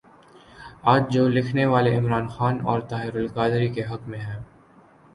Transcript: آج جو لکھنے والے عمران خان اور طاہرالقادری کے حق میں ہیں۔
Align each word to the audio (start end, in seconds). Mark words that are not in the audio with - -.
آج 0.83 1.03
جو 1.09 1.27
لکھنے 1.29 1.65
والے 1.65 1.95
عمران 1.97 2.27
خان 2.27 2.59
اور 2.63 2.79
طاہرالقادری 2.79 3.69
کے 3.69 3.83
حق 3.83 4.07
میں 4.07 4.19
ہیں۔ 4.19 4.39